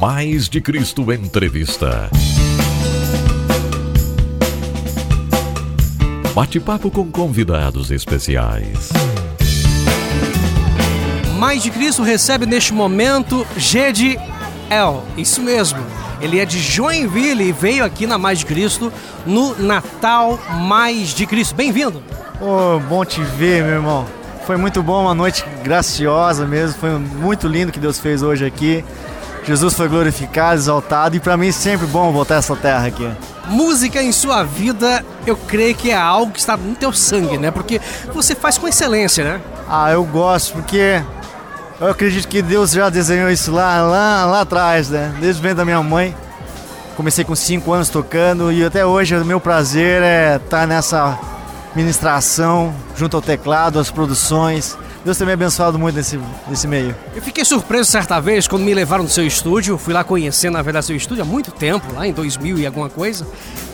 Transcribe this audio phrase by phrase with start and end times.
[0.00, 2.08] Mais de Cristo Entrevista.
[6.32, 8.90] Bate-papo com convidados especiais.
[11.36, 14.16] Mais de Cristo recebe neste momento Gede
[14.70, 15.02] El.
[15.16, 15.80] Isso mesmo.
[16.20, 18.92] Ele é de Joinville e veio aqui na Mais de Cristo
[19.26, 20.38] no Natal
[20.68, 21.56] Mais de Cristo.
[21.56, 22.00] Bem-vindo.
[22.40, 24.06] Oh, bom te ver, meu irmão.
[24.46, 26.78] Foi muito bom, uma noite graciosa mesmo.
[26.78, 28.84] Foi muito lindo que Deus fez hoje aqui.
[29.48, 33.10] Jesus foi glorificado, exaltado e para mim sempre bom voltar a essa terra aqui.
[33.46, 37.50] Música em sua vida, eu creio que é algo que está no teu sangue, né?
[37.50, 37.80] Porque
[38.12, 39.40] você faz com excelência, né?
[39.66, 41.02] Ah, eu gosto porque
[41.80, 45.14] eu acredito que Deus já desenhou isso lá, lá, lá atrás, né?
[45.18, 46.14] Desde o da minha mãe.
[46.94, 51.18] Comecei com 5 anos tocando e até hoje o meu prazer é estar tá nessa
[51.74, 56.94] ministração junto ao teclado, às produções Deus tem me abençoado muito nesse, nesse meio.
[57.14, 59.78] Eu fiquei surpreso certa vez quando me levaram no seu estúdio.
[59.78, 62.90] Fui lá conhecer, na verdade, seu estúdio há muito tempo, lá em 2000 e alguma
[62.90, 63.26] coisa.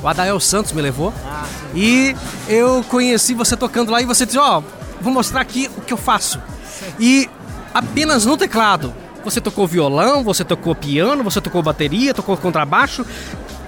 [0.02, 1.12] O Adael Santos me levou.
[1.26, 2.14] Ah, e
[2.48, 4.62] eu conheci você tocando lá e você disse: Ó, oh,
[5.00, 6.40] vou mostrar aqui o que eu faço.
[7.00, 7.28] E
[7.72, 8.94] apenas no teclado.
[9.24, 13.06] Você tocou violão, você tocou piano, você tocou bateria, tocou contrabaixo,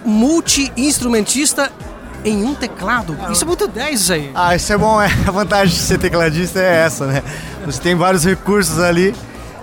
[0.05, 1.73] multi-instrumentista
[2.25, 3.17] em um teclado.
[3.31, 4.31] Isso é muito 10 isso aí.
[4.35, 5.07] Ah, isso é bom, é.
[5.27, 7.23] A vantagem de ser tecladista é essa, né?
[7.65, 9.15] Você tem vários recursos ali.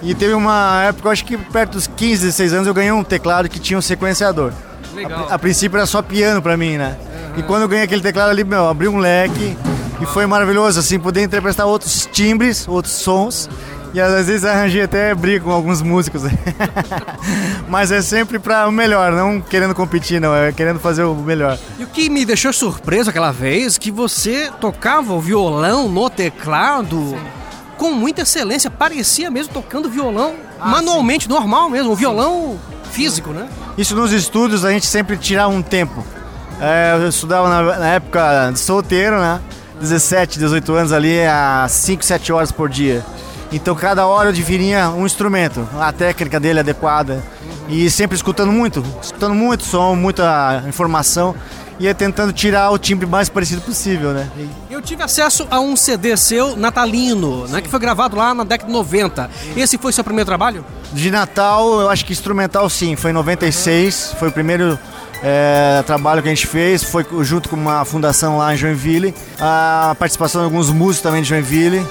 [0.01, 3.47] E teve uma época, acho que perto dos 15, 16 anos, eu ganhei um teclado
[3.47, 4.51] que tinha um sequenciador.
[4.93, 5.27] Legal.
[5.29, 6.97] A, a princípio era só piano pra mim, né?
[7.33, 7.39] Uhum.
[7.39, 9.57] E quando eu ganhei aquele teclado ali, meu, abriu um leque.
[10.01, 13.49] E foi maravilhoso, assim, poder interpretar outros timbres, outros sons.
[13.93, 16.23] E às vezes arranjei até briga com alguns músicos.
[17.69, 21.59] Mas é sempre para o melhor, não querendo competir, não, é querendo fazer o melhor.
[21.77, 27.09] E o que me deixou surpreso aquela vez que você tocava o violão no teclado.
[27.09, 27.19] Sim.
[27.77, 31.29] Com muita excelência, parecia mesmo tocando violão ah, manualmente, sim.
[31.29, 32.57] normal mesmo, o violão
[32.91, 33.47] físico, né?
[33.77, 36.05] Isso nos estudos a gente sempre tirava um tempo.
[36.61, 39.41] É, eu estudava na, na época solteiro, né?
[39.79, 43.03] 17, 18 anos ali, a 5, 7 horas por dia.
[43.53, 47.23] Então cada hora eu definia um instrumento, a técnica dele adequada.
[47.69, 51.33] E sempre escutando muito, escutando muito som, muita informação
[51.79, 54.29] e é tentando tirar o timbre mais parecido possível, né?
[54.69, 58.67] Eu tive acesso a um CD seu natalino, né, que foi gravado lá na década
[58.67, 59.29] de 90.
[59.55, 60.65] Esse foi seu primeiro trabalho?
[60.91, 64.77] De Natal, eu acho que instrumental sim, foi em 96, foi o primeiro
[65.23, 69.95] é, trabalho que a gente fez, foi junto com uma fundação lá em Joinville, a
[69.97, 71.85] participação de alguns músicos também de Joinville.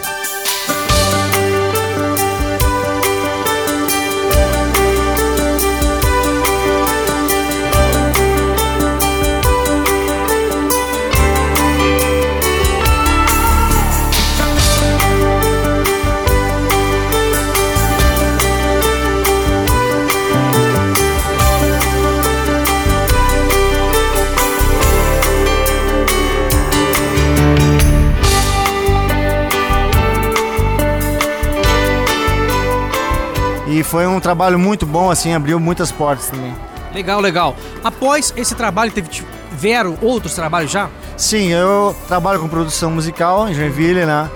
[33.83, 36.55] Foi um trabalho muito bom, assim, abriu muitas portas também.
[36.95, 37.57] Legal, legal.
[37.83, 40.89] Após esse trabalho, teve, tiveram outros trabalhos já?
[41.17, 44.31] Sim, eu trabalho com produção musical em Joinville, né?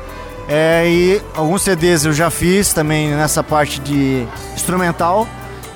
[0.49, 5.27] É, e alguns CDs eu já fiz também nessa parte de instrumental.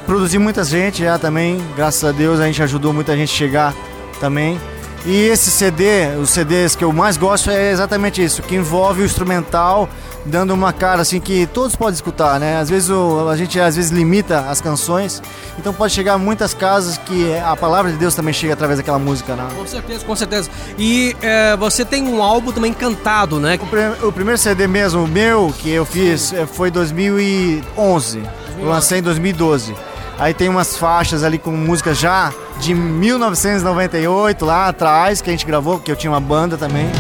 [0.07, 3.75] Produzi muita gente já também, graças a Deus a gente ajudou muita gente a chegar
[4.21, 4.61] também.
[5.05, 9.05] E esse CD, os CDs que eu mais gosto é exatamente isso, que envolve o
[9.05, 9.89] instrumental
[10.25, 12.59] dando uma cara assim que todos podem escutar, né?
[12.59, 15.23] Às vezes o, a gente às vezes limita as canções,
[15.59, 18.99] então pode chegar a muitas casas que a palavra de Deus também chega através daquela
[18.99, 19.49] música, né?
[19.57, 20.51] Com certeza, com certeza.
[20.79, 23.59] E é, você tem um álbum também cantado, né?
[24.03, 26.33] O, o primeiro CD mesmo, meu, que eu fiz.
[26.33, 28.23] É, foi 2011.
[28.59, 29.75] Eu lancei em 2012.
[30.21, 35.47] Aí tem umas faixas ali com músicas já de 1998 lá atrás que a gente
[35.47, 36.91] gravou, porque eu tinha uma banda também.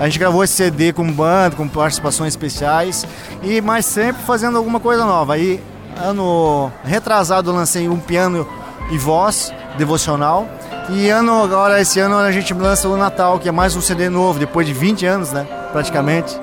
[0.00, 3.06] A gente gravou esse CD com banda, com participações especiais
[3.42, 5.34] e mais sempre fazendo alguma coisa nova.
[5.34, 5.62] Aí
[5.94, 8.48] ano retrasado lancei um piano
[8.90, 10.48] e voz devocional.
[10.88, 14.08] E ano agora esse ano a gente lança o Natal, que é mais um CD
[14.08, 16.34] novo, depois de 20 anos, né, praticamente.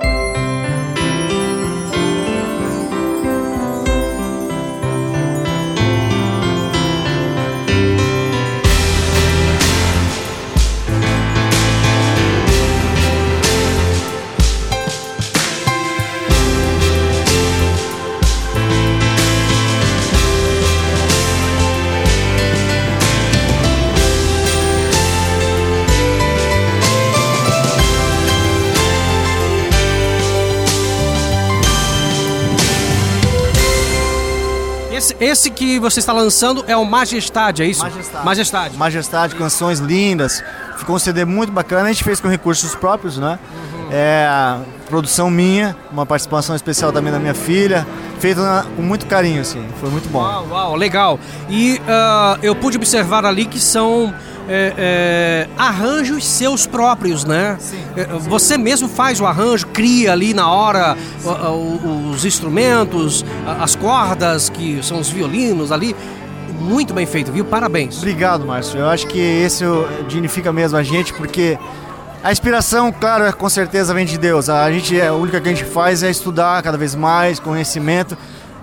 [35.19, 37.81] Esse, que você está lançando é o Majestade, é isso?
[37.83, 38.25] Majestade.
[38.25, 38.77] Majestade.
[38.77, 40.43] Majestade, canções lindas.
[40.77, 43.39] Ficou um CD muito bacana, a gente fez com recursos próprios, né?
[43.89, 44.27] É,
[44.89, 47.87] produção minha, uma participação especial também da minha filha,
[48.19, 50.19] feito na- com muito carinho, assim, foi muito bom.
[50.19, 51.19] Uau, uau, legal.
[51.49, 54.13] E ah, eu pude observar ali que são
[54.49, 54.73] é,
[55.41, 57.57] é, arranjos seus próprios, né?
[57.59, 63.25] Sim, É, Você mesmo faz o arranjo, cria ali na hora o- os instrumentos,
[63.59, 65.95] as cordas, que são os violinos ali.
[66.59, 67.45] Muito bem feito, viu?
[67.45, 67.97] Parabéns.
[67.97, 68.79] Obrigado, Márcio.
[68.79, 69.63] Eu acho que esse
[70.07, 71.57] dignifica mesmo a gente, porque
[72.23, 74.49] a inspiração, claro, é, com certeza vem de Deus.
[74.49, 78.17] A gente, é, a única que a gente faz é estudar cada vez mais, conhecimento,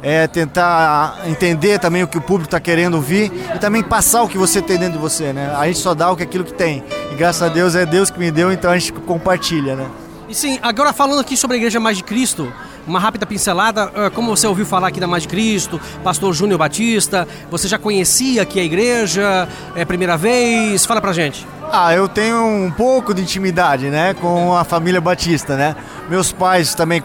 [0.07, 4.29] é tentar entender também o que o público está querendo ouvir e também passar o
[4.29, 5.53] que você tem dentro de você, né?
[5.57, 6.85] A gente só dá o que aquilo que tem.
[7.11, 9.87] E graças a Deus é Deus que me deu, então a gente compartilha, né?
[10.29, 12.53] E sim, agora falando aqui sobre a Igreja Mais de Cristo,
[12.87, 16.59] uma rápida pincelada, ah, como você ouviu falar aqui da Mais de Cristo, pastor Júnior
[16.59, 20.85] Batista, você já conhecia aqui a igreja, é primeira vez?
[20.85, 21.47] Fala pra gente.
[21.73, 25.75] Ah, eu tenho um pouco de intimidade, né, com a família Batista, né?
[26.11, 27.03] Meus pais também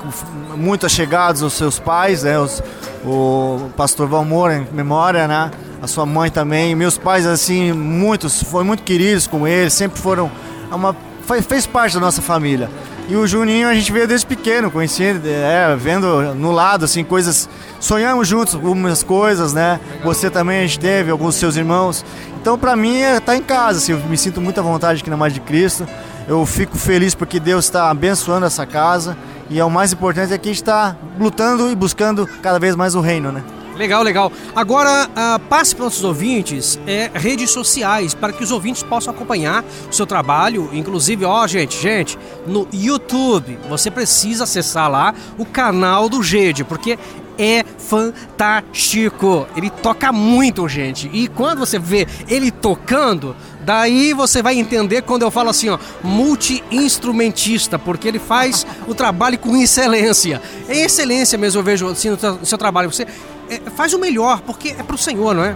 [0.56, 2.38] muito achegados aos seus pais, né?
[2.38, 2.62] Os-
[3.06, 5.52] o pastor Valmor em memória, né?
[5.82, 6.76] A sua mãe também.
[6.76, 10.30] Meus pais assim, muitos, foram muito queridos com ele, sempre foram
[10.72, 12.70] uma fe- fez parte da nossa família.
[13.08, 17.50] E o Juninho a gente veio desde pequeno, conhecendo, é, vendo no lado assim coisas,
[17.80, 19.80] sonhamos juntos algumas coisas, né?
[20.04, 22.06] Você também a gente teve, alguns seus irmãos.
[22.40, 25.10] Então pra mim é tá em casa, assim, eu me sinto muito à vontade aqui
[25.10, 25.88] na Mais de Cristo.
[26.28, 29.18] Eu fico feliz porque Deus está abençoando essa casa
[29.50, 32.76] e é o mais importante é que a gente está lutando e buscando cada vez
[32.76, 33.44] mais o reino, né?
[33.80, 34.30] Legal, legal.
[34.54, 39.14] Agora, ah, passe para os nossos ouvintes é, redes sociais para que os ouvintes possam
[39.14, 40.70] acompanhar o seu trabalho.
[40.74, 47.00] Inclusive, ó, gente, gente, no YouTube, você precisa acessar lá o canal do Gede, porque
[47.40, 49.48] é fantástico.
[49.56, 51.10] Ele toca muito, gente.
[51.14, 55.80] E quando você vê ele tocando, daí você vai entender quando eu falo assim, ó,
[56.04, 60.42] multi-instrumentista, porque ele faz o trabalho com excelência.
[60.68, 62.92] É excelência mesmo, eu vejo assim no seu, trabalho.
[62.92, 63.08] Você
[63.50, 65.56] é, faz o melhor, porque é pro Senhor, não é?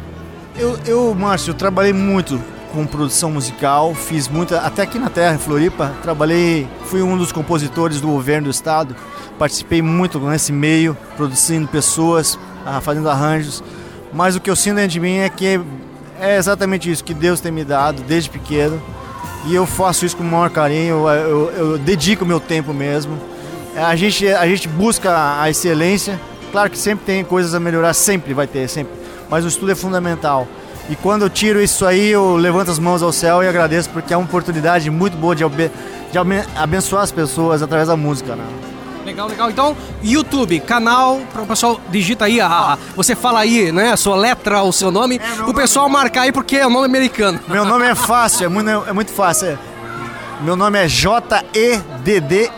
[0.55, 2.39] Eu, eu, Márcio, eu trabalhei muito
[2.71, 7.31] com produção musical, fiz muita, até aqui na Terra, em Floripa, trabalhei, fui um dos
[7.31, 8.95] compositores do governo do estado,
[9.37, 13.63] participei muito nesse meio, produzindo pessoas, ah, fazendo arranjos,
[14.13, 15.59] mas o que eu sinto dentro de mim é que
[16.19, 18.81] é exatamente isso que Deus tem me dado desde pequeno,
[19.45, 23.17] e eu faço isso com o maior carinho, eu, eu, eu dedico meu tempo mesmo.
[23.75, 26.19] A gente, a gente busca a excelência,
[26.51, 28.93] claro que sempre tem coisas a melhorar, sempre vai ter, sempre,
[29.29, 30.47] mas o estudo é fundamental.
[30.89, 34.13] E quando eu tiro isso aí, eu levanto as mãos ao céu e agradeço, porque
[34.13, 35.71] é uma oportunidade muito boa de, abe-
[36.11, 38.35] de abe- abençoar as pessoas através da música.
[38.35, 38.43] Né?
[39.13, 39.49] Legal, legal.
[39.51, 43.97] Então, YouTube, canal, para o pessoal digita aí, a, a- você fala aí, né, a
[43.97, 47.39] sua letra, o seu nome, meu o pessoal marcar aí porque é o nome americano.
[47.47, 49.49] Meu nome é fácil, é muito, é muito fácil.
[49.49, 49.57] é-
[50.41, 50.87] Meu nome é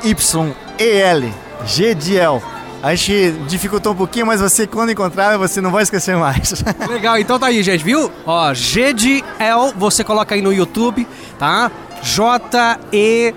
[0.05, 1.33] J-E-D-D-Y-E-L,
[1.65, 2.41] Gediel.
[2.81, 6.63] A gente dificultou um pouquinho, mas você quando encontrar, você não vai esquecer mais.
[6.87, 8.11] Legal, então tá aí, gente, viu?
[8.25, 11.07] Ó, G de El, você coloca aí no YouTube,
[11.39, 11.71] tá?
[12.03, 13.35] J-E-D-D-Y-E-L,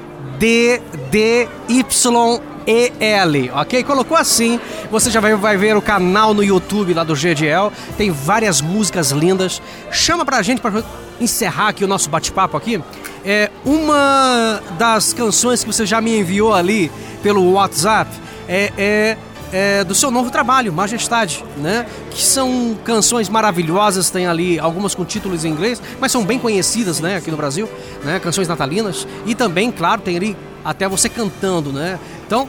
[3.52, 3.82] ok?
[3.84, 4.60] Colocou assim,
[4.90, 9.10] você já vai, vai ver o canal no YouTube lá do GDL, tem várias músicas
[9.10, 9.60] lindas.
[9.90, 10.82] Chama pra gente pra
[11.20, 12.82] encerrar aqui o nosso bate-papo aqui.
[13.24, 16.90] É uma das canções que você já me enviou ali
[17.22, 18.10] pelo WhatsApp
[18.48, 19.16] é, é
[19.52, 21.86] é, do seu novo trabalho, Majestade, né?
[22.10, 27.00] Que são canções maravilhosas, tem ali algumas com títulos em inglês, mas são bem conhecidas,
[27.00, 27.16] né?
[27.16, 27.68] Aqui no Brasil,
[28.04, 28.18] né?
[28.20, 31.98] Canções natalinas e também, claro, tem ali até você cantando, né?
[32.26, 32.48] Então,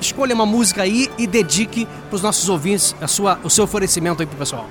[0.00, 4.22] escolha uma música aí e dedique para os nossos ouvintes a sua, o seu oferecimento
[4.22, 4.66] aí pro pessoal.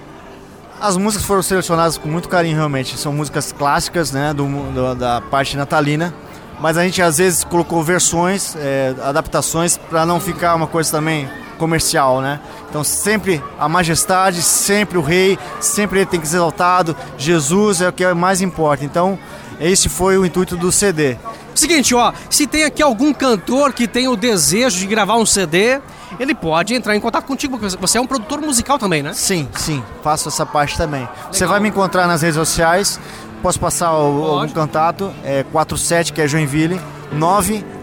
[0.82, 2.98] As músicas foram selecionadas com muito carinho, realmente.
[2.98, 6.14] São músicas clássicas, né, do, do- da parte natalina.
[6.60, 11.30] Mas a gente às vezes colocou versões, é, adaptações, para não ficar uma coisa também
[11.60, 12.40] comercial, né?
[12.70, 16.96] Então sempre a majestade, sempre o rei, sempre ele tem que ser exaltado.
[17.18, 18.84] Jesus é o que mais importa.
[18.84, 19.20] Então
[19.60, 21.18] esse foi o intuito do CD.
[21.54, 25.82] Seguinte, ó, se tem aqui algum cantor que tem o desejo de gravar um CD,
[26.18, 29.14] ele pode entrar em contato contigo, porque você é um produtor musical também, né?
[29.14, 31.08] Sim, sim, faço essa parte também.
[31.32, 33.00] Você vai me encontrar nas redes sociais.
[33.42, 35.14] Posso passar o, algum contato?
[35.24, 36.80] É 47, que é Joinville,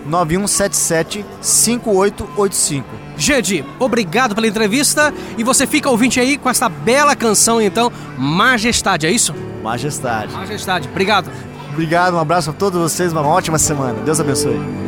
[0.06, 2.86] 99177 5885.
[3.16, 9.06] Gedi, obrigado pela entrevista e você fica ouvinte aí com essa bela canção, então, Majestade,
[9.06, 9.34] é isso?
[9.62, 10.32] Majestade.
[10.32, 11.30] Majestade, obrigado.
[11.70, 14.00] Obrigado, um abraço a todos vocês, uma ótima semana.
[14.02, 14.85] Deus abençoe.